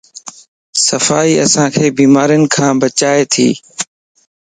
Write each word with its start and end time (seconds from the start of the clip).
صفائي 0.87 1.33
اسانک 1.45 1.75
بيمارين 1.97 2.43
کان 2.53 2.73
بچائيتي 2.81 3.49